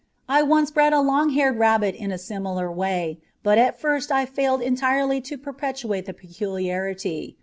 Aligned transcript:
I 0.27 0.41
once 0.41 0.71
bred 0.71 0.93
a 0.93 0.99
long 0.99 1.29
haired 1.33 1.59
rabbit 1.59 1.93
in 1.93 2.11
a 2.11 2.17
similar 2.17 2.71
way, 2.71 3.19
but 3.43 3.59
at 3.59 3.79
first 3.79 4.11
I 4.11 4.25
failed 4.25 4.59
entirely 4.63 5.21
to 5.21 5.37
perpetuate 5.37 6.07
the 6.07 6.13
peculiarity. 6.15 7.37